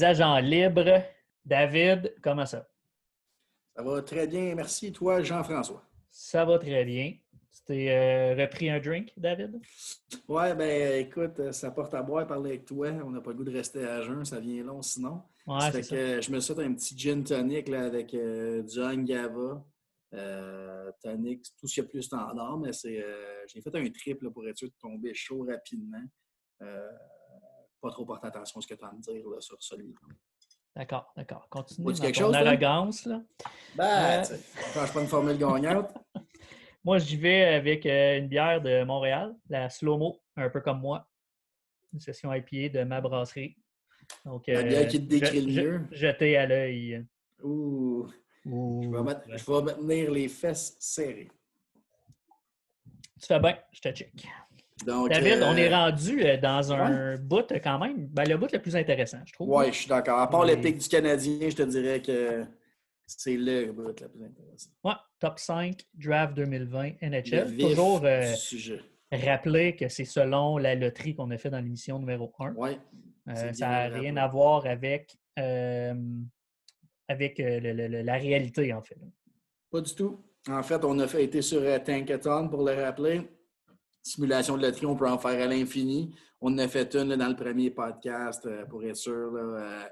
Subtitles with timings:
[0.00, 1.02] des agents libres.
[1.44, 2.66] David, comment ça?
[3.76, 4.92] Ça va très bien, merci.
[4.92, 5.82] Toi, Jean-François?
[6.10, 7.16] Ça va très bien.
[7.52, 9.60] Tu t'es euh, repris un drink, David?
[10.28, 12.88] Ouais, ben écoute, ça porte à boire parler avec toi.
[13.04, 15.22] On n'a pas le goût de rester à jeun, ça vient long sinon.
[15.46, 16.20] Ouais, fait c'est que ça.
[16.20, 19.64] je me souhaite un petit gin tonic là, avec euh, du Angava,
[20.14, 23.90] euh, tonic, tout ce qu'il y a plus standard, mais c'est euh, j'ai fait un
[23.90, 26.04] trip là, pour être sûr de tomber chaud rapidement.
[27.82, 29.56] Euh, pas trop porter attention à ce que tu as à me dire là, sur
[29.62, 29.98] celui-là.
[30.76, 31.48] D'accord, d'accord.
[31.48, 32.46] Continue dans quelque ton chose, toi?
[32.46, 33.06] arrogance.
[33.06, 33.22] Là?
[33.74, 35.92] Ben, Euh, tu change pas une formule gagnante.
[36.84, 41.06] Moi, j'y vais avec euh, une bière de Montréal, la Slow-Mo, un peu comme moi.
[41.92, 43.56] Une session IPA de ma brasserie.
[44.24, 45.86] Donc, La euh, bière qui te décrit je- le je- mieux.
[45.92, 47.04] Jetée à l'œil.
[47.42, 48.08] Ouh,
[48.46, 51.28] Ouh, je vais, mettre- je vais me tenir les fesses serrées.
[53.20, 54.26] Tu fais bien, je te check.
[54.86, 58.36] Donc, David, on euh, est rendu euh, dans un bout euh, quand même, ben, le
[58.36, 59.48] bout le plus intéressant, je trouve.
[59.50, 60.18] Oui, je suis d'accord.
[60.18, 62.44] À part Mais- le pic du Canadien, je te dirais que
[63.06, 64.70] c'est le bout le plus intéressant.
[64.84, 67.56] Ouais, top 5, draft 2020 Le NHL.
[67.58, 68.32] Toujours euh,
[69.12, 72.54] rappeler que c'est selon la loterie qu'on a fait dans l'émission numéro 1.
[72.56, 72.70] Oui.
[73.28, 75.94] Euh, ça n'a rien à voir avec, euh,
[77.08, 78.96] avec euh, le- le- le- la réalité, en fait.
[79.70, 80.24] Pas du tout.
[80.48, 83.20] En fait, on a fait, été sur euh, Tankathon pour le rappeler.
[84.02, 86.14] Simulation de loterie, on peut en faire à l'infini.
[86.40, 89.40] On en a fait une là, dans le premier podcast euh, pour être sûr là,
[89.42, 89.82] euh,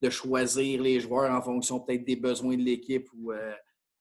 [0.00, 3.52] de choisir les joueurs en fonction peut-être des besoins de l'équipe ou euh,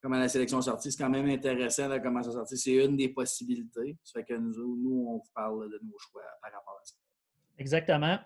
[0.01, 0.91] comment la sélection est sortie.
[0.91, 2.57] C'est quand même intéressant là, comment ça sorti.
[2.57, 3.97] C'est une des possibilités.
[4.03, 6.95] Ça fait que nous, nous, on vous parle de nos choix par rapport à ça.
[7.57, 8.17] Exactement.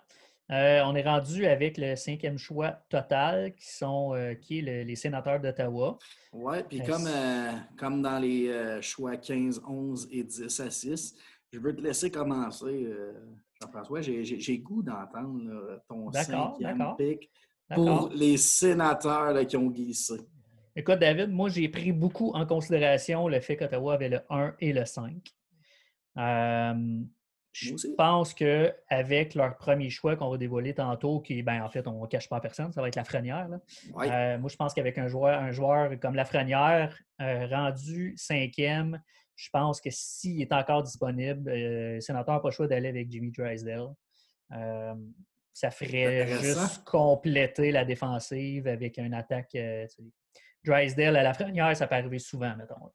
[0.50, 5.40] On est rendu avec le cinquième choix total, qui sont qui est le- les sénateurs
[5.40, 5.98] d'Ottawa.
[6.34, 7.08] Oui, puis comme,
[7.78, 11.14] comme dans les choix 15, 11 et 10 à 6,
[11.52, 13.12] je veux te laisser commencer, euh,
[13.60, 14.00] Jean-François.
[14.00, 16.96] J'ai- goût d'entendre ton cinquième D'accord.
[17.74, 20.14] pour les sénateurs là, qui ont glissé.
[20.74, 24.72] Écoute, David, moi, j'ai pris beaucoup en considération le fait qu'Ottawa avait le 1 et
[24.72, 25.12] le 5.
[26.18, 27.00] Euh,
[27.52, 27.94] je aussi.
[27.94, 32.06] pense qu'avec leur premier choix qu'on va dévoiler tantôt, qui, ben, en fait, on ne
[32.06, 33.48] cache pas à personne, ça va être Lafrenière.
[33.48, 33.60] là.
[33.94, 34.10] Ouais.
[34.10, 39.02] Euh, moi, je pense qu'avec un joueur, un joueur comme Lafrenière, euh, rendu cinquième,
[39.42, 42.88] je pense que s'il est encore disponible, euh, le sénateur n'a pas le choix d'aller
[42.88, 43.88] avec Jimmy Drysdale.
[44.52, 44.94] Euh,
[45.52, 49.54] ça ferait juste compléter la défensive avec une attaque.
[49.56, 50.02] euh, tu sais.
[50.64, 52.92] Drysdale à Lafrenière, ça peut arriver souvent, mettons.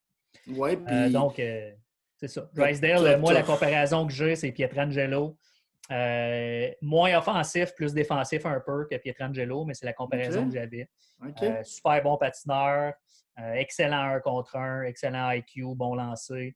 [0.57, 2.50] Ouais, Euh, puis donc, c'est ça.
[2.53, 5.38] Drysdale, moi, la comparaison que j'ai, c'est Pietrangelo.
[5.91, 10.90] Euh, moins offensif, plus défensif un peu que Pietrangelo, mais c'est la comparaison que j'avais.
[11.44, 12.94] Euh, super bon patineur,
[13.56, 16.56] excellent 1 contre 1, excellent IQ, bon lancer.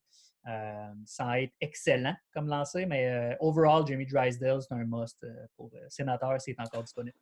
[0.49, 5.29] Euh, sans être excellent comme lancer, mais euh, overall, Jimmy Drysdale, c'est un must euh,
[5.55, 7.15] pour euh, sénateur s'il est encore disponible.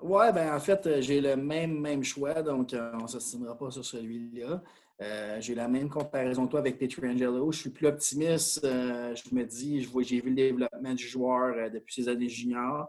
[0.00, 3.56] Ouais, ben en fait, euh, j'ai le même, même choix, donc euh, on ne s'estimera
[3.56, 4.60] pas sur celui-là.
[5.00, 7.52] Euh, j'ai la même comparaison toi avec Pietrangelo.
[7.52, 8.64] Je suis plus optimiste.
[8.64, 12.88] euh, je me dis, j'ai vu le développement du joueur euh, depuis ses années juniors.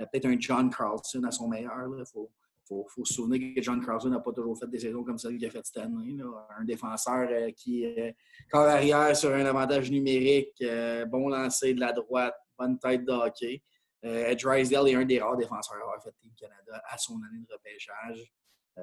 [0.00, 1.72] Euh, Peut-être un John Carlson à son meilleur.
[1.98, 2.30] Il faut,
[2.66, 5.36] faut, faut se souvenir que John Carlson n'a pas toujours fait des saisons comme celle
[5.36, 6.16] qu'il a fait cette année.
[6.58, 8.16] Un défenseur euh, qui est
[8.50, 13.12] corps arrière sur un avantage numérique, euh, bon lancer de la droite, bonne tête de
[13.12, 13.62] hockey.
[14.04, 17.44] Euh, Drysdale est un des rares défenseurs à avoir fait Team Canada à son année
[17.48, 18.32] de repêchage.
[18.78, 18.82] Euh,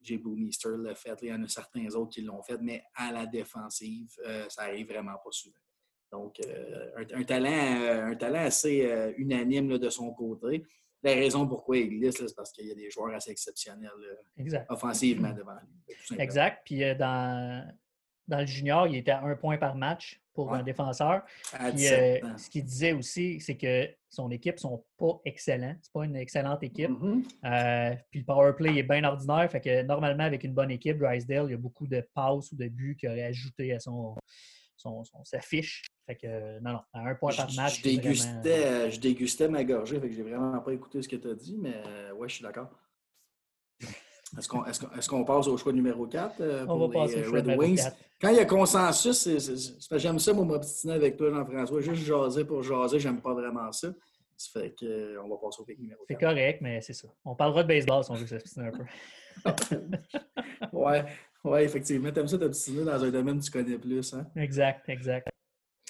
[0.00, 1.16] Jay Boomister l'a fait.
[1.22, 4.62] Il y en a certains autres qui l'ont fait, mais à la défensive, euh, ça
[4.62, 5.56] arrive vraiment pas souvent.
[6.14, 10.64] Donc, euh, un, talent, euh, un talent assez euh, unanime de son côté.
[11.04, 14.14] La raison pourquoi il glisse, c'est parce qu'il y a des joueurs assez exceptionnels là,
[14.38, 14.66] Exact.
[14.70, 16.18] offensivement devant lui.
[16.18, 16.62] Exact.
[16.64, 17.70] Puis euh, dans,
[18.26, 20.58] dans le junior, il était à un point par match pour Ouais.
[20.58, 21.22] un défenseur.
[21.52, 25.20] À Puis, 17 euh, ce qu'il disait aussi, c'est que son équipe ne sont pas
[25.24, 25.76] excellents.
[25.80, 26.90] C'est pas une excellente équipe.
[27.44, 29.48] Euh, puis le power play est bien ordinaire.
[29.50, 32.56] Fait que normalement, avec une bonne équipe, Drysdale, il y a beaucoup de passes ou
[32.56, 34.16] de buts qu'il aurait ajouté à son,
[34.76, 35.82] son, son- sa fiche.
[36.06, 37.78] Fait que non, non, à un point par match.
[37.78, 38.28] Je, c'est dégustais,
[38.60, 41.28] vraiment- euh, je dégustais ma gorgée, fait que j'ai vraiment pas écouté ce que tu
[41.30, 42.68] as dit, mais euh, ouais, je suis d'accord.
[44.38, 47.18] Est-ce qu'on qu'on- qu'on passe au choix numéro 4 On pour va les passer au
[47.20, 47.76] euh, choix Red numéro Wings?
[47.76, 47.96] 4.
[48.20, 51.80] Quand il y a consensus, c'est- c'est- c'est j'aime ça, moi, m'obstiner avec toi, Jean-François.
[51.80, 53.88] Juste jaser pour jaser, j'aime pas vraiment ça.
[54.36, 56.28] Ça fait que, euh, on va passer au pic numéro C'est 4.
[56.30, 57.06] correct, mais c'est ça.
[57.24, 58.84] On parlera de baseball si on veut s'obstiner un peu.
[60.72, 61.04] ouais,
[61.44, 62.10] ouais, effectivement.
[62.10, 64.26] T'aimes ça t'obstiner dans un domaine que tu connais plus, hein?
[64.36, 65.28] Exact, exact.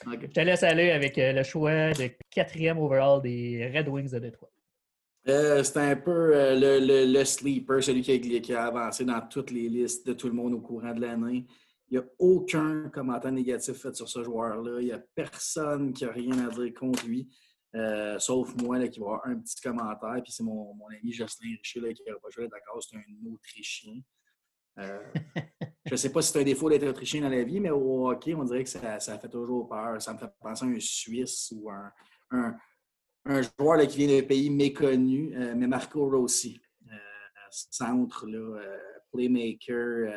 [0.06, 4.18] Je te laisse aller avec euh, le choix de quatrième overall des Red Wings de
[4.18, 4.50] Détroit.
[5.28, 9.04] Euh, c'est un peu euh, le, le- le sleeper, celui qui a, qui a avancé
[9.04, 11.46] dans toutes les listes de tout le monde au courant de l'année.
[11.88, 14.80] Il n'y a aucun commentaire négatif fait sur ce joueur-là.
[14.80, 17.28] Il n'y a personne qui a rien à dire contre lui.
[17.74, 20.20] Euh, sauf moi là, qui va avoir un petit commentaire.
[20.22, 23.32] Puis c'est mon, mon, ami Jocelyn Richer là, qui n'a pas joué d'accord, c'est un
[23.32, 24.00] Autrichien.
[24.78, 25.02] Euh,
[25.86, 28.08] je ne sais pas si c'est un défaut d'être Autrichien dans la vie, mais au
[28.08, 30.00] hockey, on dirait que ça, ça fait toujours peur.
[30.00, 31.92] Ça me fait penser à un Suisse ou un,
[33.24, 36.60] un, joueur qui vient d'un pays méconnu, euh, mais Marco Rossi.
[36.90, 36.96] Euh,
[37.50, 38.60] centre, là,
[39.12, 40.12] playmaker,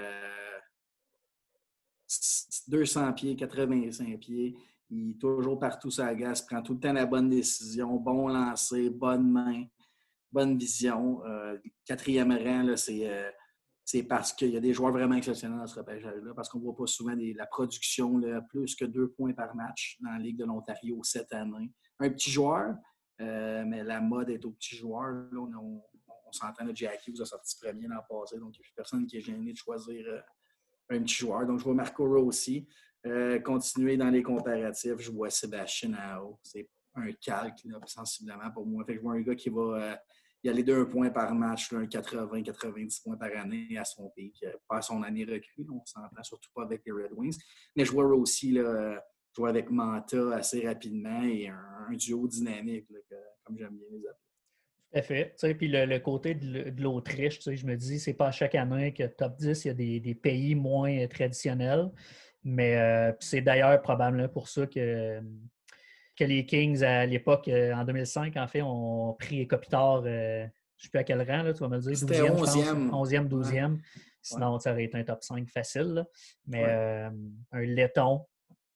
[2.67, 4.55] 200 pieds, 85 pieds.
[4.89, 8.89] Il est toujours partout sa gasse, prend tout le temps la bonne décision, bon lancer,
[8.89, 9.65] bonne main,
[10.31, 11.21] bonne vision.
[11.85, 13.31] Quatrième rang, euh,
[13.87, 16.63] c'est parce qu'il y a des joueurs vraiment exceptionnels dans ce repêchage-là, parce qu'on ne
[16.65, 20.39] voit pas souvent la production, là, plus que deux points par match dans la Ligue
[20.39, 21.71] de l'Ontario cette année.
[22.01, 22.75] Un petit joueur,
[23.21, 25.29] euh, mais la mode est au petit joueur.
[25.33, 25.81] on,
[26.33, 29.07] s'entend, le Jackie vous a sorti premier l'an passé, donc il n'y a plus personne
[29.07, 30.05] qui est gêné de choisir
[30.89, 31.47] un petit joueur.
[31.47, 32.67] Donc, je vois Marco Rossi.
[33.05, 36.37] Euh, continuer dans les comparatifs, je vois Sébastien Ao.
[36.43, 38.83] C'est un calque, sensiblement pour moi.
[38.83, 39.97] Fait je vois un gars qui va
[40.45, 44.43] euh, y aller d'un point par match, un 80-90 points par année à son pic.
[44.43, 47.37] Euh, pas son année recrue, on s'entend surtout pas avec les Red Wings.
[47.75, 49.03] Mais je vois aussi là,
[49.35, 52.87] jouer avec Manta assez rapidement et un, duo dynamique,
[53.43, 54.13] comme j'aime bien les appeler.
[54.91, 55.53] Tout à fait.
[55.55, 59.65] puis le, côté de l'Autriche, je me dis, c'est pas chaque année que top 10,
[59.65, 61.91] il y a des, des pays moins traditionnels.
[62.49, 65.19] Mais euh, c'est d'ailleurs probablement pour ça que,
[66.17, 70.45] que les Kings, à l'époque, euh, en 2005, en fait, ont pris Kopitar, euh,
[70.77, 71.93] je ne sais plus à quel rang, là, tu vas me le dire.
[71.93, 72.89] 12e, 11e.
[72.89, 73.77] 11e, 12e.
[74.21, 76.05] Sinon, ça aurait été un top 5 facile.
[76.47, 78.25] Mais un laiton,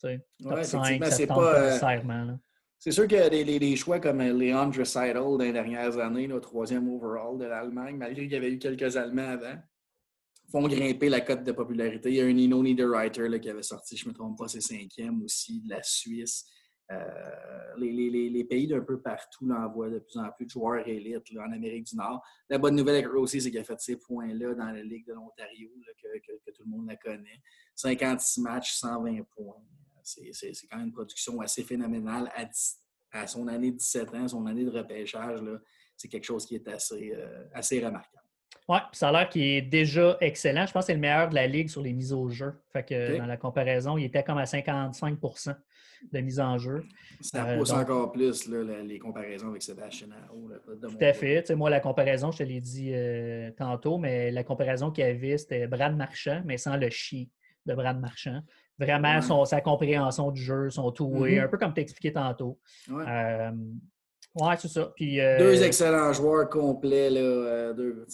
[0.01, 2.39] top 5, ça pas nécessairement.
[2.79, 6.89] C'est sûr que des, des, choix comme Leon Dreisaitl dans les dernières années, le troisième
[6.89, 9.55] overall de l'Allemagne, malgré qu'il y avait eu quelques Allemands avant,
[10.51, 12.09] font grimper la cote de popularité.
[12.09, 14.61] Il y a un Nino Niederreiter qui avait sorti, je ne me trompe pas, c'est
[14.61, 16.49] cinquième aussi, de la Suisse.
[16.91, 21.51] Euh, les, pays d'un peu partout l'envoient de plus en plus de joueurs élites en
[21.51, 22.21] Amérique du Nord.
[22.49, 25.13] La bonne nouvelle avec Rossi, c'est qu'il a fait ces points-là dans la Ligue de
[25.13, 25.69] l'Ontario,
[26.03, 27.41] que, tout le monde la connaît.
[27.75, 29.55] 56 matchs, 120 points.
[30.03, 30.31] C'est
[30.69, 32.31] quand même une production assez phénoménale
[33.11, 35.39] à, son année de 17 ans, son année de repêchage.
[35.95, 38.25] C'est quelque chose qui est assez, euh, assez remarquable.
[38.69, 40.65] Oui, ça a l'air qu'il est déjà excellent.
[40.65, 42.53] Je pense que c'est le meilleur de la ligue sur les mises au jeu.
[42.71, 45.55] Fait que dans la comparaison, il était comme à 55%
[46.11, 46.83] de mise en jeu.
[47.19, 50.07] Ça euh, pousse encore plus les comparaisons avec Sébastien
[50.81, 51.49] Tout à fait.
[51.55, 55.37] moi, la comparaison, je te l'ai dit euh, tantôt, mais la comparaison qu'il y avait,
[55.37, 57.29] c'était Brad Marchand, mais sans le chi
[57.65, 58.41] de Brad Marchand.
[58.79, 61.43] Vraiment, son, sa compréhension du jeu, son tout mm-hmm.
[61.43, 62.57] un peu comme tu expliqué tantôt.
[62.89, 63.51] Euh,
[64.35, 64.91] oui, c'est ça.
[64.95, 67.09] Puis, euh, Deux excellents joueurs complets.
[67.09, 68.05] Là, euh,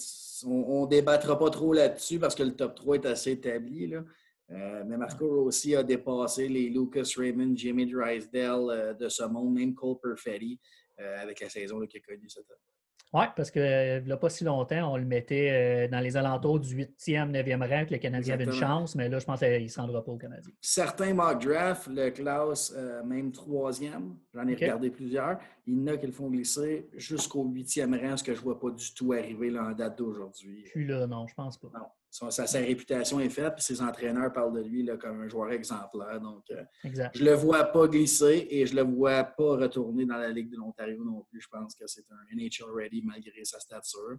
[0.46, 3.86] On ne débattra pas trop là-dessus parce que le top 3 est assez établi.
[3.86, 4.04] Là.
[4.50, 9.74] Euh, mais Marco Rossi a dépassé les Lucas Raymond, Jimmy Drysdale de ce monde, même
[9.74, 10.58] Cole Perfetti,
[10.98, 12.77] avec la saison qu'il a connue cette année.
[13.14, 16.60] Oui, parce que euh, a pas si longtemps, on le mettait euh, dans les alentours
[16.60, 19.62] du 8e, 9e rang, que le Canadien avait une chance, mais là, je pense qu'il
[19.62, 20.52] ne se rendra pas au Canadien.
[20.60, 25.86] Certains mock draft, le classe euh, même troisième, j'en ai regardé plusieurs, il y en
[25.86, 28.92] a qui le font glisser jusqu'au 8e rang, ce que je ne vois pas du
[28.92, 30.64] tout arriver là, en date d'aujourd'hui.
[30.70, 31.68] Puis là, non, je pense pas.
[31.74, 31.86] Non.
[32.10, 36.20] Sa, réputation est faite, puis ses entraîneurs parlent de lui là, comme un joueur exemplaire.
[36.20, 40.06] Donc, euh, je ne le vois pas glisser et je ne le vois pas retourner
[40.06, 41.40] dans la Ligue de l'Ontario non plus.
[41.40, 44.16] Je pense que c'est un NHL ready malgré sa stature.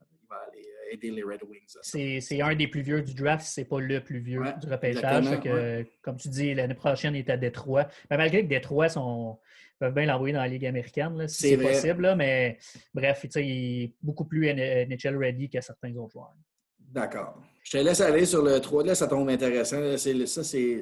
[0.00, 1.76] Il va aller euh, aider les Red Wings.
[1.82, 5.26] C'est un des plus vieux du draft, c'est pas le plus vieux du repêchage.
[6.02, 7.88] Comme tu dis, l'année prochaine, il est à Détroit.
[8.10, 9.38] Mais malgré que Détroit sont,
[9.80, 12.14] peuvent bien l'envoyer dans la Ligue américaine, si c'est possible.
[12.16, 12.58] mais
[12.94, 16.34] bref, il est beaucoup plus NHL ready que certains autres joueurs.
[16.94, 17.34] D'accord.
[17.64, 18.84] Je te laisse aller sur le 3.
[18.84, 19.96] Là, ça tombe intéressant.
[19.96, 20.80] ça, c'est.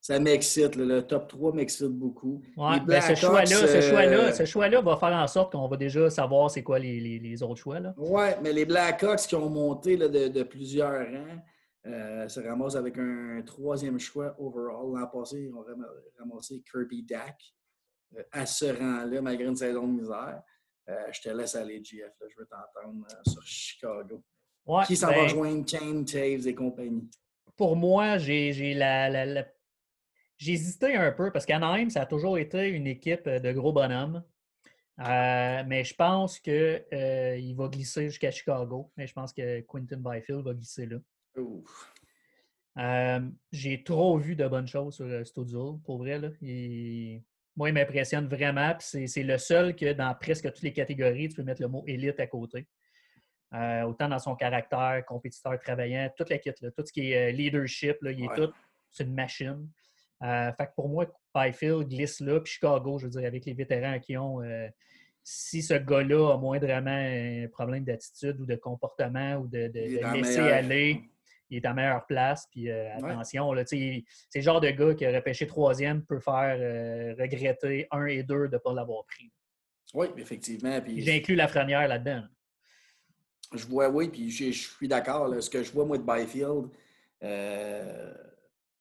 [0.00, 0.76] Ça m'excite.
[0.76, 2.40] Le top 3 m'excite beaucoup.
[2.56, 6.50] Ouais, ben, ce choix-là ce choix choix va faire en sorte qu'on va déjà savoir
[6.50, 7.78] c'est quoi les, les, autres choix.
[7.96, 11.42] Oui, mais les Blackhawks qui ont monté là, de, de, plusieurs rangs
[11.86, 14.92] euh, se ramassent avec un troisième choix overall.
[14.94, 15.64] L'an passé, ils ont
[16.18, 17.40] ramassé Kirby Dack
[18.16, 20.42] euh, à ce rang-là, malgré une saison de misère.
[20.90, 22.12] Euh, je te laisse aller, GF.
[22.28, 24.22] Je veux t'entendre sur Chicago
[24.86, 27.08] qui s'en va ben rejoindre Kane, Taves et compagnie?
[27.56, 29.46] Pour moi, j'ai la,
[30.40, 34.22] hésité un peu parce qu'Anaheim, ça a toujours été une équipe de gros bonhommes.
[35.00, 38.92] Euh, mais je pense qu'il euh, va glisser jusqu'à Chicago.
[38.96, 40.98] Mais je pense que Quinton Byfield va glisser là.
[42.76, 43.20] Euh,
[43.52, 46.18] j'ai trop vu de bonnes choses sur Studio, pour vrai.
[46.18, 46.28] Là.
[47.56, 48.74] Moi, il m'impressionne vraiment.
[48.78, 52.20] C'est le seul que dans presque toutes les catégories, tu peux mettre le mot élite
[52.20, 52.66] à côté.
[53.54, 57.32] Euh, autant dans son caractère, compétiteur travaillant, toute la kit, tout ce qui est euh,
[57.32, 58.52] leadership, il est tout,
[58.90, 59.68] c'est une machine.
[60.22, 63.54] Euh, fait que pour moi, Byfield glisse là, puis Chicago, je veux dire, avec les
[63.54, 64.66] vétérans qui ont, euh,
[65.22, 69.70] si ce gars-là a moindrement un problème d'attitude ou de comportement ou de,
[70.14, 71.02] laisser aller,
[71.48, 72.48] il est à meilleure place.
[72.50, 76.58] Puis attention, c'est le genre de gars qui aurait pêché troisième peut faire
[77.18, 79.30] regretter un et deux de ne pas l'avoir pris.
[79.94, 80.80] Oui, effectivement.
[80.86, 82.24] J'inclus la frenière là-dedans.
[83.54, 85.32] Je vois, oui, puis je, suis d'accord.
[85.42, 86.68] Ce que je vois, moi, de Byfield,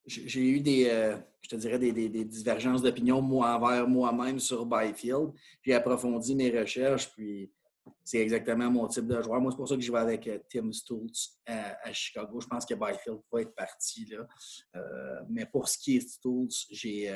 [0.06, 5.32] j'ai eu des, euh, je te dirais, des, divergences d'opinion moi envers moi-même sur Byfield.
[5.62, 7.52] J'ai approfondi mes recherches, puis
[8.04, 9.40] c'est exactement mon type de joueur.
[9.40, 12.40] Moi, c'est pour ça que je vais avec euh, Tim Stultz à, Chicago.
[12.42, 14.28] Je pense que Byfield va être parti là.
[14.76, 17.14] Euh, mais pour ce qui est Stultz, j'ai,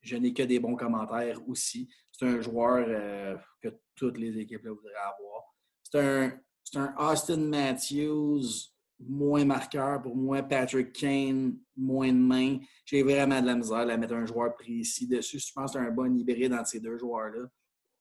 [0.00, 1.88] je n'ai que des bons commentaires aussi.
[2.10, 5.57] C'est un joueur que toutes les équipes voudraient avoir.
[5.90, 8.42] C'est un, Austin Matthews
[9.00, 12.58] moins marqueur, pour moi, Patrick Kane, moins de main.
[12.84, 15.38] J'ai vraiment de la misère à mettre un joueur précis dessus.
[15.38, 17.46] Je pense que c'est un bon hybride entre ces deux joueurs-là.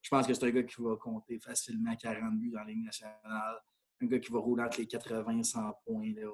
[0.01, 2.85] Je pense que c'est un gars qui va compter facilement 40 buts dans la Ligue
[2.85, 3.61] nationale.
[4.01, 6.31] Un gars qui va rouler entre les 80 et 100 points euh,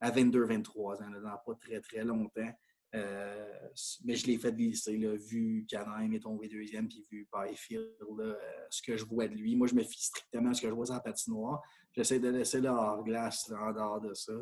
[0.00, 2.52] à 22-23 ans, dans pas très, très longtemps.
[2.94, 3.68] Euh,
[4.04, 8.34] mais je l'ai fait glisser, là, vu qu'Anaheim est tombé deuxième, puis vu Byfield, euh,
[8.70, 9.56] ce que je vois de lui.
[9.56, 11.62] Moi, je me fie strictement à ce que je vois sur la patinoire.
[11.92, 14.32] J'essaie de laisser le hors-glace en dehors de ça.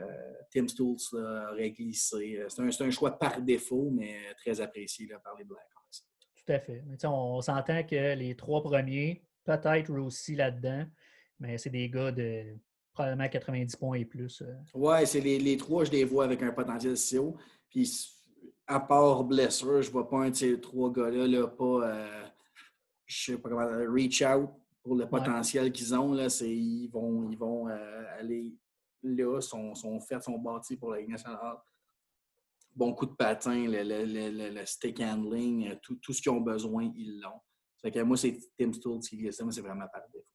[0.00, 2.44] Euh, Tim Stoltz aurait glissé.
[2.48, 6.02] C'est un, choix par défaut, mais très apprécié par les Blackhawks.
[6.36, 6.82] Tout à fait.
[7.04, 10.84] on, s'entend que les trois premiers, peut-être Rossi là-dedans,
[11.38, 12.56] mais c'est des gars de
[12.92, 14.42] probablement 90 points et plus.
[14.74, 17.36] Oui, c'est les, les, trois, je les vois avec un potentiel si haut.
[17.74, 18.08] Puis,
[18.68, 22.24] à part blessure, je ne vois pas un de ces trois gars-là, là, pas, euh,
[23.04, 24.48] je sais pas comment, reach out
[24.80, 26.12] pour le potentiel qu'ils ont.
[26.12, 28.54] Là, ils vont, ils vont euh, aller
[29.02, 31.56] là, sont, sont faits, sont bâtis pour la Ligue nationale.
[32.76, 36.40] Bon coup de patin, le, le, le, stick handling, euh, tout, tout ce qu'ils ont
[36.40, 37.90] besoin, ils l'ont.
[37.90, 40.26] que moi, c'est Tim Stoltz qui glisse, moi, c'est vraiment par défaut.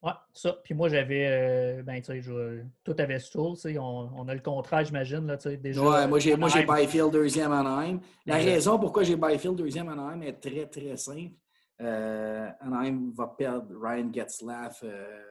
[0.00, 0.52] Oui, ça.
[0.62, 1.26] Puis moi, j'avais.
[1.26, 3.56] Euh, ben, tu sais, tout avait Stool.
[3.78, 5.26] On, on a le contrat, j'imagine.
[5.26, 8.00] Là, déjà, ouais, moi, j'ai, moi, j'ai Byfield deuxième en Anaheim.
[8.24, 11.34] La raison pourquoi j'ai Byfield deuxième en Anaheim est très, très simple.
[11.80, 15.22] Euh, Anaheim va perdre Ryan Getzlaff euh,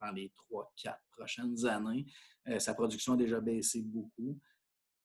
[0.00, 2.06] dans les 3-4 prochaines années.
[2.48, 4.38] Euh, sa production a déjà baissé beaucoup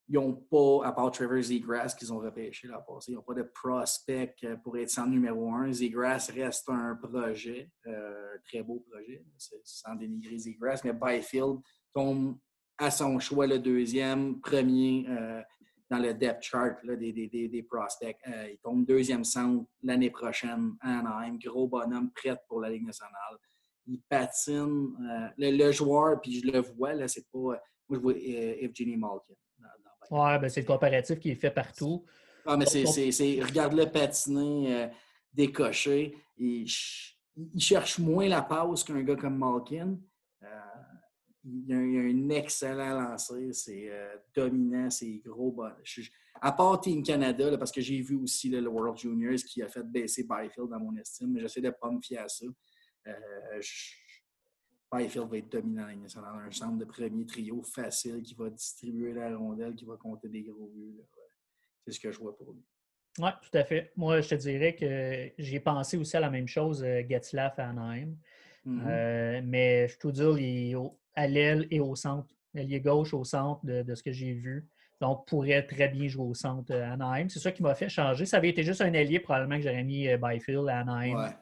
[0.10, 3.34] ils n'ont pas, à part Trevor Zegras qu'ils ont repêché la passée, ils n'ont pas
[3.34, 5.72] de prospect euh, pour être sans numéro un.
[5.72, 9.24] Zegras reste un projet, euh, un très beau projet,
[9.64, 11.60] sans dénigrer Zegras, mais Byfield
[11.94, 12.38] tombe
[12.78, 15.42] à son choix le deuxième, premier euh,
[15.90, 18.18] dans le depth chart des, des, des, prospects.
[18.26, 23.38] il tombe deuxième centre l'année prochaine à Anaheim, gros bonhomme, prêt pour la Ligue nationale.
[23.86, 25.34] Il patine.
[25.38, 27.40] Le, joueur, puis je le vois, là, c'est pas.
[27.40, 27.60] moi,
[27.92, 29.36] je vois Evgeny Malkin
[30.14, 32.06] oui, ben c'est le comparatif qui est fait partout.
[32.46, 34.88] Ah, mais c'est, regarde-le patiner, euh,
[35.34, 36.16] décocher.
[36.38, 36.68] Il,
[37.58, 39.98] cherche moins la pause qu'un gars comme Malkin.
[40.44, 40.48] Euh,
[41.44, 45.64] il, a, un excellent lancer, c'est euh, dominant, c'est gros.
[46.40, 49.84] à part Team Canada, parce que j'ai vu aussi le World Juniors qui a fait
[49.84, 52.46] baisser Byfield dans mon estime, mais j'essaie de ne pas me fier à ça.
[54.94, 59.36] Byfield va être dominant dans un centre de premier trio facile qui va distribuer la
[59.36, 61.02] rondelle, qui va compter des gros buts.
[61.86, 62.64] C'est ce que je vois pour lui.
[63.20, 63.92] Oui, tout à fait.
[63.96, 67.70] Moi, je te dirais que j'ai pensé aussi à la même chose, euh, Getzlaff à
[67.70, 68.16] Anaheim.
[68.66, 68.88] Mm-hmm.
[68.88, 70.76] Euh, mais je te dire, il est
[71.16, 72.34] à l'aile et au centre.
[72.56, 74.68] est gauche au centre de, ce que j'ai vu.
[75.00, 77.30] Donc, pourrait très bien jouer au centre à Anaheim.
[77.30, 78.26] C'est ça qui m'a fait changer.
[78.26, 81.34] Ça avait été juste un allié, probablement que j'aurais mis euh, Byfield à Anaheim.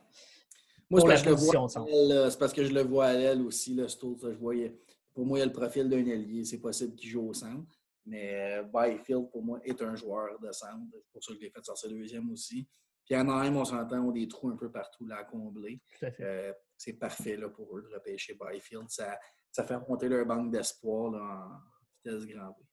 [0.92, 4.24] Moi, c'est parce, que je le vois à l'aile aussi, le Stoltz.
[4.24, 4.78] Je voyais,
[5.14, 6.44] pour moi, il y a le profil d'un allié.
[6.44, 7.80] C'est possible qu'il joue au centre.
[8.06, 10.82] Mais euh, Byfield, pour moi, est un joueur de centre.
[10.92, 12.68] C'est pour ça que je l'ai fait sortir deuxième aussi.
[13.06, 15.80] Puis en Anaheim, on s'entend, on a des trous un peu partout là, à combler.
[16.20, 18.90] Euh, c'est parfait là, pour eux de repêcher Byfield.
[18.90, 19.18] Ça,
[19.50, 21.60] ça fait monter leur banque d'espoir en
[22.04, 22.66] vitesse grand V.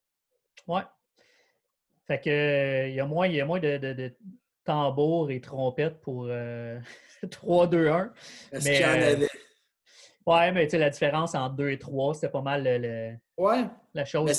[0.67, 0.83] Ouais.
[2.07, 4.17] Fait que euh, y a moins, y a moins de, de, de
[4.69, 6.29] tambours et trompettes pour,
[7.27, 8.11] 3-2-1.
[8.53, 9.29] Est-ce qu'il y en euh, avait?
[10.27, 13.65] Ouais, mais tu sais, la différence entre 2 et 3, c'était pas mal le, ouais.
[13.95, 14.31] la chose.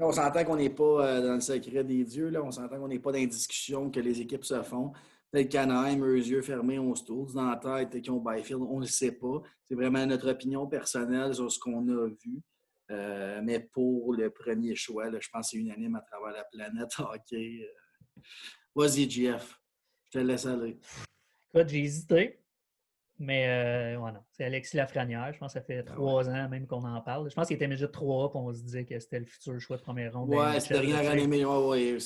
[0.00, 2.40] On s'entend qu'on n'est pas euh, dans le secret des dieux, là.
[2.42, 4.92] on s'entend qu'on n'est pas dans les discussions que les équipes se font.
[5.30, 8.62] Peut-être qu'Anaheim, eux yeux fermés, on se tourne dans la tête et qu'ils ont Byfield,
[8.62, 9.42] on ne le sait pas.
[9.64, 12.40] C'est vraiment notre opinion personnelle sur ce qu'on a vu.
[12.90, 16.90] Euh, mais pour le premier choix, je pense que c'est unanime à travers la planète
[16.98, 17.68] hockey.
[18.78, 19.60] Vas-y, Jeff.
[20.04, 20.78] Je te laisse aller.
[21.52, 22.38] Écoute, j'ai hésité.
[23.18, 25.32] Mais euh, c'est Alexis Lafrenière.
[25.32, 27.28] Je pense que ça fait ah trois ans même qu'on en parle.
[27.28, 29.78] Je pense qu'il était déjà 3 puis on se disait que c'était le futur choix
[29.78, 30.28] de première ronde.
[30.28, 31.44] Ouais, c'était rien à année.
[31.44, 31.98] Ouais,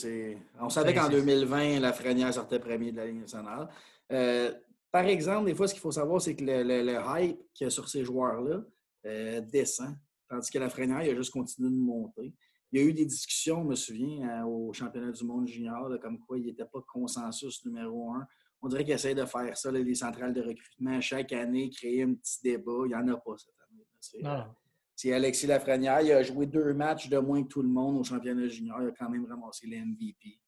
[0.59, 3.69] on savait qu'en 2020, Lafrenière sortait premier de la Ligue nationale.
[4.11, 4.55] Euh,
[4.91, 7.71] par exemple, des fois, ce qu'il faut savoir, c'est que le, hype qu'il y a
[7.71, 8.63] sur ces joueurs-là
[9.05, 9.95] euh, descend,
[10.27, 12.33] tandis que Lafrenière, il a juste continué de monter.
[12.73, 16.19] Il y a eu des discussions, je me souviens, au championnat du monde junior, comme
[16.21, 18.27] quoi il n'était pas consensus numéro un
[18.63, 22.15] on dirait qu'ils essayent de faire ça, les centrales de recrutement, chaque année, créer un
[22.15, 22.83] petit débat.
[22.85, 24.47] Il n'y en a pas cette année.
[24.95, 26.01] C'est Alexis Lafrenière.
[26.01, 28.81] Il a joué deux matchs de moins que tout le monde au championnat junior.
[28.81, 30.39] Il a quand même ramassé le MVP.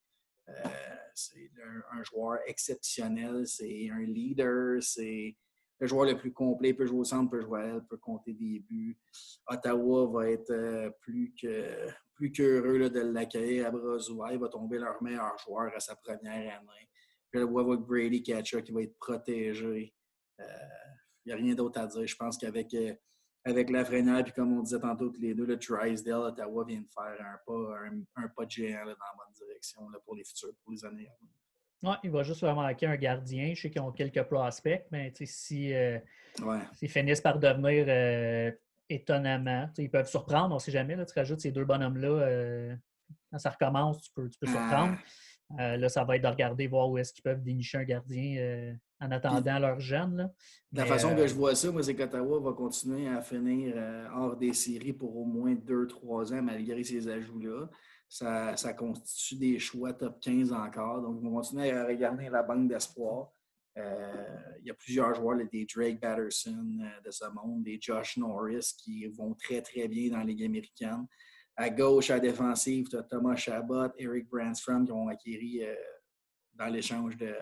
[0.49, 0.53] Euh,
[1.15, 1.51] c'est
[1.91, 3.49] un, joueur exceptionnel.
[3.49, 4.81] C'est un leader.
[4.81, 5.37] C'est
[5.81, 6.69] le joueur le plus complet.
[6.69, 8.97] Il peut jouer au centre, peut jouer à l'aile, peut compter des buts.
[9.49, 14.33] Ottawa va être euh, plus que plus qu'heureux de l'accueillir à bras ouverts.
[14.33, 16.89] Il va tomber leur meilleur joueur à sa première année.
[17.33, 19.95] Je le vois avec Brady Catcher qui va être protégé.
[20.39, 20.49] Il euh,
[21.27, 22.07] n'y a rien d'autre à dire.
[22.07, 22.95] Je pense qu'avec euh,
[23.45, 26.89] avec Lafrenière, puis comme on disait tantôt tous les deux, le Drysdale, Ottawa vient de
[26.89, 27.77] faire un pas,
[28.17, 31.17] un, pas de géant dans la bonne direction pour les futurs, pour les années à
[31.21, 31.35] venir.
[31.83, 33.53] Ouais, il va juste vraiment manquer un gardien.
[33.53, 35.99] Je sais qu'ils ont quelques prospects, mais si, euh,
[36.73, 37.85] s'ils finissent par devenir
[38.89, 40.97] étonnamment, ils peuvent surprendre, on ne sait jamais.
[40.97, 42.77] Là, tu rajoutes ces deux bonhommes-là,
[43.31, 44.53] quand ça recommence, tu peux, tu peux ah.
[44.53, 44.99] surprendre.
[45.61, 48.37] Euh, là, ça va être de regarder, voir où est-ce qu'ils peuvent dénicher un gardien
[48.39, 50.31] euh, en attendant leur jeune.
[50.73, 53.75] La façon que euh, je vois ça, moi, c'est qu'Ottawa va continuer à finir
[54.15, 57.69] hors des séries pour au moins 2-3 ans, malgré ces ajouts-là.
[58.09, 61.03] Ça, constitue des choix top 15 encore.
[61.03, 63.33] Donc, ils vont continuer à regarder la banque d'espoir.
[63.77, 69.07] Il y a plusieurs joueurs, des Drake Batterson de ce monde, des Josh Norris qui
[69.07, 71.07] vont très, très bien dans la Ligue américaine.
[71.57, 75.75] À gauche, à défensive, tu as Thomas Chabot, Eric Brandstrom qui ont acquis euh,
[76.53, 77.33] dans l'échange de,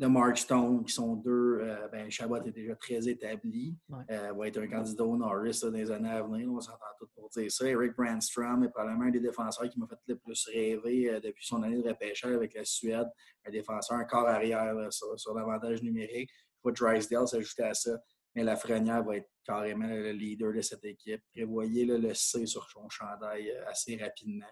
[0.00, 1.60] de Mark Stone, qui sont deux.
[1.60, 3.76] Euh, ben, Chabot est déjà très établi.
[4.10, 6.50] Euh, va être un candidat au Norris dans les années à venir.
[6.50, 7.68] On s'entend tous pour dire ça.
[7.68, 11.62] Eric Brandstrom est probablement un des défenseurs qui m'a fait le plus rêver depuis son
[11.62, 13.08] année de repêchage avec la Suède.
[13.46, 16.30] Un défenseur, un corps arrière sur, l'avantage numérique.
[16.32, 17.92] Je vois Drysdale s'ajouter à ça
[18.34, 21.22] mais Lafrenière va être carrément le leader de cette équipe.
[21.34, 24.46] Prévoyez le C sur son chandail euh, assez rapidement.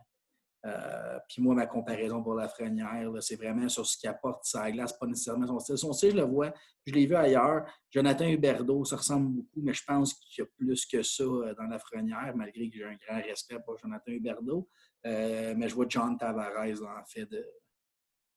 [0.66, 4.92] Euh, puis moi, ma comparaison pour Lafrenière, c'est vraiment sur ce qu'il apporte sa glace,
[4.98, 5.78] pas nécessairement son style.
[5.78, 6.52] Son style, je le vois,
[6.84, 7.64] je l'ai vu ailleurs.
[7.90, 11.54] Jonathan Huberdeau, ça ressemble beaucoup, mais je pense qu'il y a plus que ça euh,
[11.54, 14.68] dans Lafrenière, malgré que j'ai un grand respect pour Jonathan Huberdeau.
[15.04, 17.46] mais je vois John Tavares, en fait, de,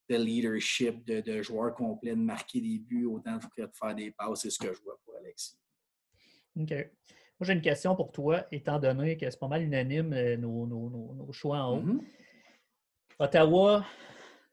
[0.08, 4.42] de leadership, de, joueur complet, de marquer des buts autant de faire des passes.
[4.42, 5.58] C'est ce que je vois pour Alexis.
[6.58, 6.72] OK.
[7.42, 10.64] Moi, j'ai une question pour toi, étant donné que c'est pas mal unanime euh, nos,
[10.64, 11.82] nos, nos, choix en haut.
[11.82, 12.00] Mm-hmm.
[13.18, 13.84] Ottawa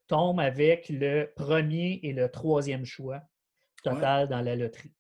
[0.08, 3.22] tombe avec le premier et le troisième choix
[3.84, 4.92] total dans la loterie.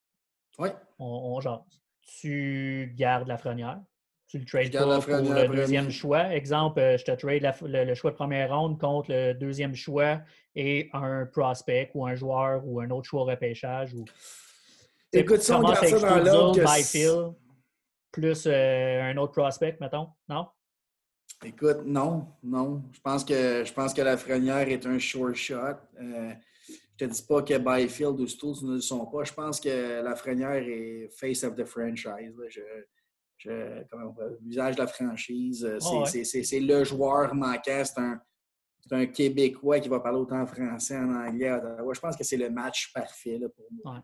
[0.59, 0.69] Oui.
[0.99, 1.61] On, on jase.
[2.03, 3.81] Tu gardes la frenière?
[4.27, 6.31] Tu le trades pas pour le deuxième choix?
[6.31, 10.21] Exemple, euh, je te trade le, choix de première ronde contre le deuxième choix
[10.53, 13.95] et un prospect ou un joueur ou un autre choix au repêchage.
[13.95, 14.05] Ou...
[15.11, 16.61] Écoute, ça, on garde ça dans l'ordre
[18.11, 20.47] plus euh, un autre prospect, mettons, non?
[21.43, 22.83] Écoute, non, non.
[22.91, 25.77] Je pense que je pense que la Frenière est un short shot.
[26.01, 26.33] Euh,
[26.67, 29.23] je te dis pas que Byfield ou Stools ne le sont pas.
[29.23, 32.35] Je pense que la Frenière est face of the franchise.
[32.49, 32.61] Je,
[33.37, 35.63] je, comment visage de la franchise.
[35.63, 37.83] Euh, ah c'est le joueur manquant.
[37.85, 38.19] C'est un,
[38.91, 41.57] un, Québécois qui va parler autant français, en anglais.
[41.93, 44.03] Je pense que c'est le match parfait pour moi.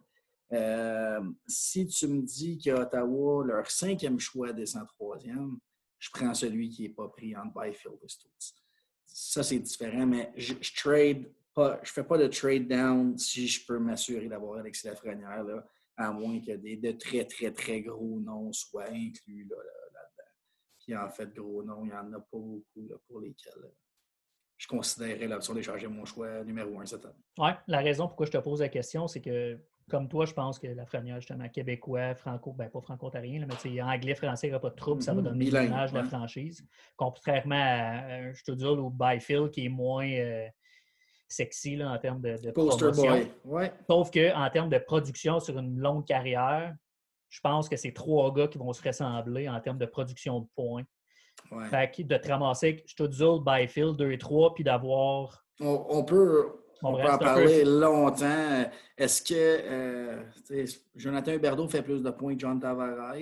[0.54, 5.58] Euh, si tu me dis qu'Ottawa, leur cinquième choix descend troisième,
[6.00, 8.08] je prends celui qui n'est pas pris en Byfield et
[9.06, 13.48] Ça, c'est différent, mais je, je trade pas, je fais pas de trade down si
[13.48, 15.44] je peux m'assurer d'avoir Alexis Lafrenière.
[15.44, 15.66] Là
[15.98, 20.32] à moins que des de très, très, très gros noms soient inclus là-dedans.
[20.80, 23.76] Puis en fait, gros noms, il n'y en a pas beaucoup pour lesquels euh,
[24.58, 27.24] je considérerais l'option d'échanger mon choix numéro un cette année.
[27.38, 30.58] Oui, la raison pourquoi je te pose la question, c'est que, comme toi, je pense
[30.58, 34.62] que la Frenière, justement, québécois, franco, ben pas franco-ontarien, mais anglais, français, il n'y aura
[34.62, 35.26] pas de trouble, ça va mm-hmm.
[35.26, 36.66] donner l'image de la franchise.
[36.96, 40.10] Contrairement à, je te dis, au Byfield, qui est moins.
[40.10, 40.48] Euh,
[41.28, 43.28] sexy là, en termes de, de promotion.
[43.44, 43.74] Ouais.
[43.90, 46.76] Sauf qu'en termes de production sur une longue carrière,
[47.30, 50.48] je pense que c'est trois gars qui vont se ressembler en termes de production de
[50.56, 50.84] points.
[51.52, 51.66] Ouais.
[51.66, 55.44] Fait que de te ramasser Stutzel, Byfield 2 et 3, puis d'avoir.
[55.60, 58.70] On, peut, on peut en parler longtemps.
[58.98, 60.24] Est-ce que euh,
[60.96, 63.16] Jonathan Huberdeau fait plus de points que John Tavares?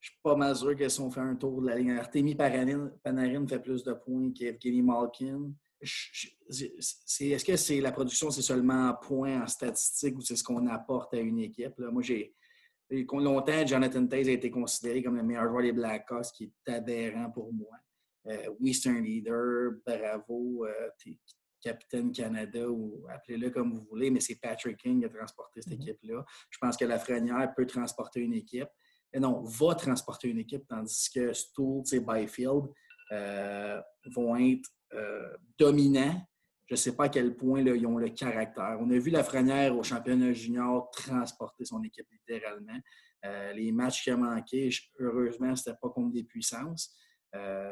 [0.00, 2.34] Je suis pas mal sûr que si on fait un tour de la ligne, Artemi
[2.34, 5.52] Panarin fait plus de points qu'Evgeny Malkin.
[5.80, 10.66] est-ce que c'est la production, c'est seulement un point en statistique ou c'est ce qu'on
[10.68, 11.78] apporte à une équipe?
[11.78, 11.90] Là?
[11.90, 12.34] Moi, j'ai
[12.90, 17.30] longtemps, Jonathan Taze a été considéré comme le meilleur joueur des Blackhawks, qui est aberrant
[17.30, 17.76] pour moi.
[18.28, 20.88] Euh, oui, c'est un leader, bravo, euh,
[21.60, 25.72] capitaine Canada ou appelez-le comme vous voulez, mais c'est Patrick King qui a transporté cette
[25.72, 25.82] mm-hmm.
[25.82, 26.24] équipe-là.
[26.50, 28.68] Je pense que Lafrenière peut transporter une équipe.
[29.12, 32.64] Et non, va transporter une équipe, tandis que Stool et Byfield
[33.12, 33.80] euh,
[34.14, 36.20] vont être euh, dominants.
[36.66, 38.76] Je ne sais pas à quel point ils ont le caractère.
[38.80, 42.78] On a vu Lafrenière au championnat junior transporter son équipe littéralement.
[43.24, 46.94] Euh, les matchs qui a manqué, heureusement, ce n'était pas contre des puissances.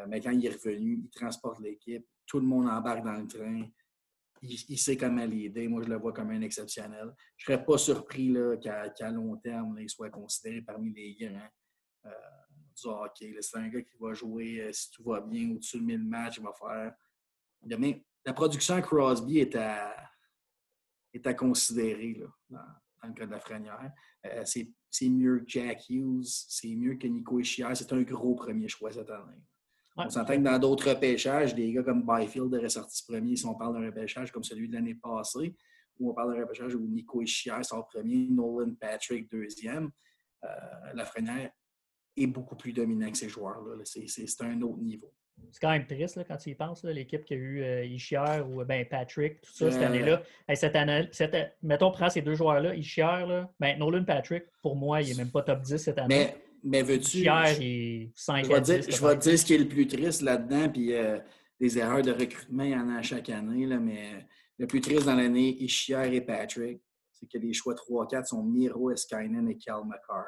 [0.09, 2.07] mais quand il est revenu, il transporte l'équipe.
[2.26, 3.68] Tout le monde embarque dans le train
[4.44, 5.68] il, sait comment l'aider.
[5.68, 7.14] Moi, je le vois comme un exceptionnel.
[7.37, 11.48] Je ne serais pas surpris qu'à long terme, il soit considéré parmi les grands
[12.06, 12.10] euh,
[12.76, 13.37] du hockey.
[13.40, 16.38] C'est un gars qui va jouer, euh, si tout va bien, au-dessus de 1000 matchs,
[16.38, 16.94] il va faire.
[18.24, 19.94] la production Crosby est à,
[21.12, 22.60] est à considérer dans,
[23.04, 23.92] le cas de la Frenière.
[24.26, 27.74] Euh, c'est mieux que Jack Hughes, c'est mieux que Nico Ischier.
[27.74, 29.42] C'est un gros premier choix cette année.
[29.96, 33.54] On s'entend que dans d'autres repêchages, des gars comme Byfield auraient sorti premier si on
[33.54, 35.54] parle d'un repêchage comme celui de l'année passée,
[35.98, 39.90] ou on parle d'un repêchage où Nico Ischier sort premier, Nolan Patrick deuxième.
[40.42, 40.48] Euh,
[40.94, 41.50] Lafrenière
[42.16, 43.83] est beaucoup plus dominant que ces joueurs-là.
[43.85, 45.12] C'est un autre niveau.
[45.50, 48.87] C'est quand même triste quand tu y penses, l'équipe qui a eu euh, ou ben,
[48.88, 49.87] Patrick, tout ça, cette euh.
[49.87, 50.22] année-là.
[50.54, 51.09] cette année,
[51.62, 55.42] mettons, prend ces deux joueurs-là, Ischier, ben, Nolan Patrick, pour moi, il n'est même pas
[55.42, 56.16] top 10 cette année.
[56.16, 56.43] Mais
[56.83, 57.18] veux-tu.
[57.18, 61.18] je, vais te dire ce qui est le plus triste là-dedans, puis euh,
[61.61, 64.27] des erreurs de recrutement, il y en a chaque année, là, mais
[64.59, 66.81] le plus triste dans l'année, Ishier et Patrick,
[67.12, 70.27] c'est que les choix 3-4 sont Miro, Eskainen et Cal McCarr.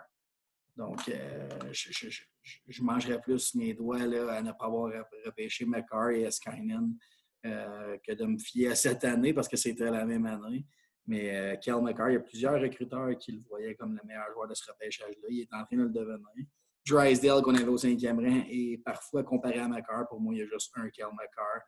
[0.76, 2.08] Donc, euh, je,
[2.68, 4.92] je, mangerais plus mes doigts là, à ne pas avoir
[5.24, 6.94] repêché McCarr et Eskainen
[7.46, 10.66] euh, que de me fier à cette année parce que c'était la même année.
[11.06, 14.30] Mais euh, Kel McCarr, il y a plusieurs recruteurs qui le voyaient comme le meilleur
[14.32, 15.28] joueur de ce repêchage-là.
[15.28, 16.46] Il est en train de le devenir.
[16.86, 20.42] Drysdale, qu'on avait au cinquième rang, et parfois comparé à McCarr, pour moi, il y
[20.42, 21.60] a juste un Kel McCarr.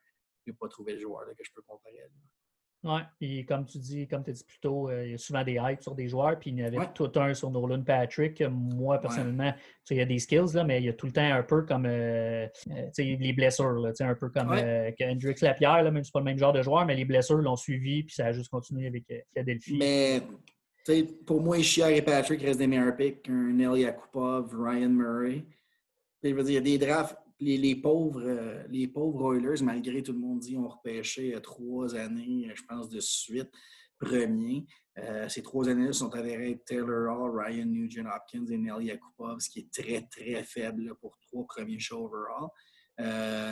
[0.45, 2.38] Je n'ai pas trouvé le joueur que je peux comparer à lui.
[2.85, 5.19] Oui, et comme tu dis, comme tu as dit plus tôt, euh, il y a
[5.19, 7.83] souvent des hypes sur des joueurs, puis il y en avait tout un sur Nolan
[7.83, 8.41] Patrick.
[8.41, 9.53] Moi, personnellement,
[9.91, 11.63] il y a des skills, là, mais il y a tout le temps un peu
[11.63, 16.13] comme euh, euh, les blessures, là, un peu comme Hendrix Lapierre, là, même si ce
[16.13, 18.51] pas le même genre de joueur, mais les blessures l'ont suivi, puis ça a juste
[18.51, 19.79] continué avec Philadelphie.
[19.79, 20.23] Mais
[21.27, 25.45] pour moi, Ishier et Patrick restent des meilleurs picks qu'un Eli Yakupov, Ryan Murray.
[26.23, 30.41] il y a des drafts les, pauvres, euh, les pauvres Oilers, malgré tout le monde
[30.41, 33.51] dit, ont repêché euh, trois années, je pense, de suite
[33.99, 34.67] premier.
[34.99, 39.51] Euh, ces trois années-là sont avérées Taylor Hall, Ryan Nugent Hopkins et Nelly Yakupov, ce
[39.51, 42.49] qui est très, très faible pour trois premiers choix overall.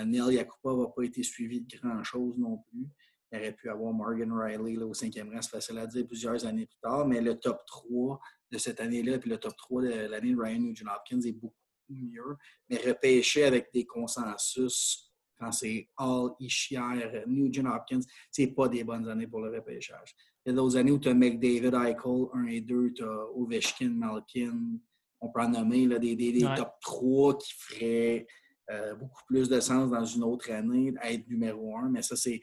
[0.06, 2.88] Nelly Yakupov n'a pas été suivi de grand-chose non plus.
[3.32, 6.44] Il aurait pu avoir Morgan Riley là, au cinquième rang, c'est facile à dire, plusieurs
[6.46, 8.20] années plus tard, mais le top 3
[8.52, 11.65] de cette année-là, puis le top 3 de l'année de Ryan Nugent Hopkins est beaucoup
[11.88, 12.36] mieux,
[12.68, 16.80] mais repêcher avec des consensus quand c'est All, Ishier,
[17.26, 20.14] Nugent Hopkins, c'est pas des bonnes années pour le repêchage.
[20.44, 23.26] Il y a d'autres années où tu as McDavid, Eichel, 1 et 2, tu as
[23.34, 24.78] Ovechkin, Malkin,
[25.20, 28.26] on peut en nommer là, des, des, top 3 qui feraient
[28.70, 32.40] euh, beaucoup plus de sens dans une autre année, être numéro 1, mais ça, c'est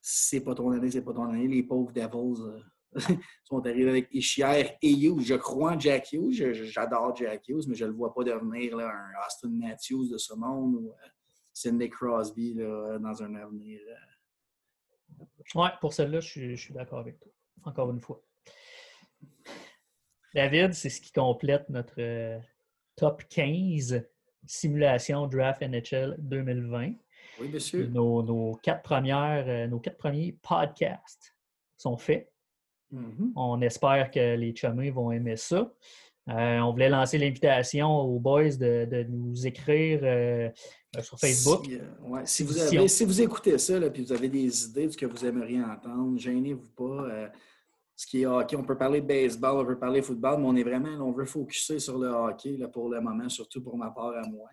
[0.00, 1.48] c'est pas ton année, c'est pas ton année.
[1.48, 2.60] Les pauvres Devils, euh,
[3.44, 5.22] sont arrivés avec Ishier et Hughes.
[5.22, 6.32] Je crois en Jack Hughes.
[6.64, 10.18] J'adore Jack Hughes, mais je ne le vois pas devenir là, un Austin Matthews de
[10.18, 11.08] ce monde ou euh,
[11.52, 13.80] Sidney Crosby là, dans un avenir.
[13.88, 15.24] Euh,
[15.54, 17.32] oui, pour celle-là, je, suis d'accord avec toi.
[17.64, 18.22] Encore une fois.
[20.34, 22.38] David, c'est ce qui complète notre euh,
[22.96, 24.02] top 15
[24.46, 26.92] simulation draft NHL 2020.
[27.40, 27.86] Oui, monsieur.
[27.86, 31.34] Nos, nos, quatre premières, nos quatre premiers podcasts
[31.76, 32.30] sont faits.
[32.92, 33.32] Mm-hmm.
[33.36, 35.70] On espère que les chummies vont aimer ça.
[36.28, 40.50] Euh, on voulait lancer l'invitation aux boys de, nous écrire euh,
[41.00, 41.66] sur Facebook.
[41.70, 42.42] Euh, si,
[43.04, 46.68] vous écoutez ça et vous avez des idées de ce que vous aimeriez entendre, gênez-vous
[46.76, 47.30] pas.
[47.96, 50.56] ce qui est hockey, on peut parler baseball, on peut parler de football, mais on
[50.56, 54.12] est vraiment, on veut focuser sur le hockey pour le moment, surtout pour ma part
[54.14, 54.50] à moi.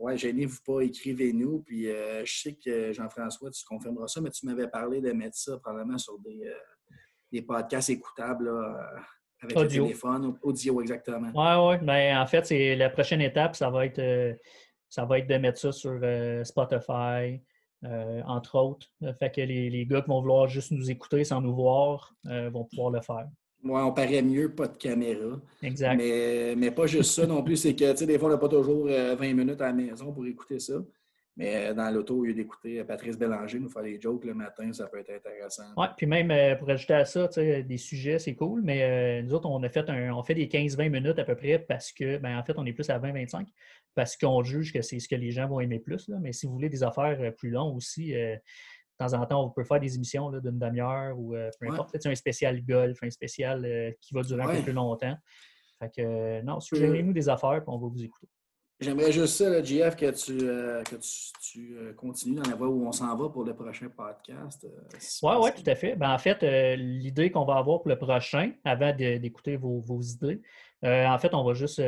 [0.00, 1.58] ouais, gênez-vous pas, écrivez-nous.
[1.66, 5.58] Puis je sais que Jean-François, tu confirmeras ça, mais tu m'avais parlé de mettre ça
[5.58, 6.50] probablement sur des
[7.34, 8.72] des podcasts écoutables euh,
[9.42, 11.30] avec le téléphone, audio exactement.
[11.34, 11.84] Oui, oui.
[11.84, 14.32] Ben, en fait, c'est la prochaine étape, ça va être, euh,
[14.88, 17.42] ça va être de mettre ça sur euh, Spotify,
[18.26, 18.86] entre autres.
[19.18, 22.64] Fait que les, les, gars qui vont vouloir juste nous écouter sans nous voir vont
[22.64, 23.28] pouvoir le faire.
[23.62, 25.38] Oui, on paraît mieux, pas de caméra.
[25.62, 25.96] Exact.
[25.96, 28.86] Mais, mais pas juste ça non plus, c'est que des fois, on n'a pas toujours
[28.86, 30.76] 20 minutes à la maison pour écouter ça.
[31.36, 34.86] Mais dans l'auto, au lieu d'écouter Patrice Bélanger nous faire des jokes le matin, ça
[34.86, 35.64] peut être intéressant.
[35.76, 39.34] Oui, puis même euh, pour ajouter à ça, des sujets, c'est cool, mais euh, nous
[39.34, 42.18] autres, on a fait un, on fait des 15-20 minutes à peu près parce que,
[42.18, 43.46] ben, en fait, on est plus à 20-25
[43.96, 46.08] parce qu'on juge que c'est ce que les gens vont aimer plus.
[46.20, 48.38] Mais si vous voulez des affaires euh, plus longues aussi, de
[48.96, 51.90] temps en temps, on peut faire des émissions d'une demi-heure ou peu importe.
[51.90, 55.16] Peut-être un spécial golf, un spécial qui va durer un peu plus longtemps.
[55.80, 58.28] Fait que, non, suggérez-nous des affaires, puis on va vous écouter.
[58.84, 62.86] J'aimerais juste ça, JF, que tu, euh, que tu, euh, continues dans la voie où
[62.86, 64.66] on s'en va pour le prochain podcast.
[65.22, 65.96] oui, euh, oui, tout à fait.
[65.96, 66.42] Ben, en fait,
[66.76, 70.42] l'idée qu'on va avoir pour le prochain, avant d'écouter vos, idées,
[70.82, 71.80] en fait, on va juste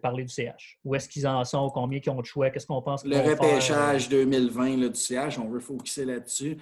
[0.00, 0.78] parler du CH.
[0.82, 4.08] Où est-ce qu'ils en sont, combien ils ont de choix, qu'est-ce qu'on pense Le repêchage
[4.08, 6.56] 2020 du CH, on veut focuser là-dessus.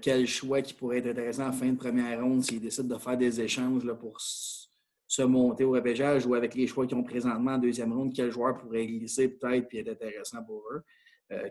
[0.00, 3.16] quel choix qui pourrait être intéressant en fin de première ronde s'ils décident de faire
[3.16, 4.20] des échanges là, pour
[5.12, 8.30] se monter au repêchage ou avec les choix qu'ils ont présentement en deuxième ronde, quel
[8.30, 10.82] joueur pourrait glisser peut-être et être intéressant pour eux.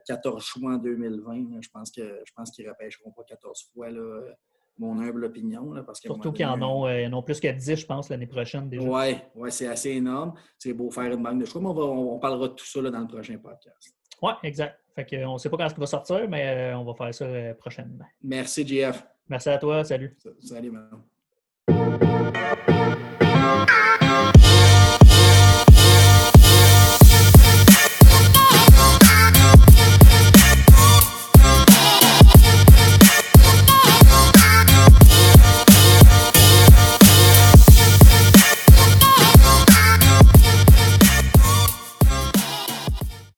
[0.08, 3.71] 14 euh, choix en 2020, je pense que je pense qu'ils ne repêcheront pas 14
[3.71, 3.89] fois
[4.80, 5.76] mon humble opinion.
[5.86, 8.88] parce Surtout qu'ils en, euh, en, ont plus que 10, je pense, l'année prochaine déjà.
[8.88, 10.34] Oui, ouais, c'est assez énorme.
[10.58, 13.08] C'est beau faire une banque de choix, mais on, parlera de tout ça dans le
[13.08, 13.95] prochain podcast.
[14.24, 14.80] Oui, exact.
[14.95, 17.54] Fait on ne sait pas quand ce va sortir, mais euh, on va faire ça
[17.60, 18.06] prochainement.
[18.24, 19.06] Merci, JF.
[19.30, 19.84] Merci à toi.
[19.84, 20.17] Salut.
[20.39, 21.04] Salut, madame.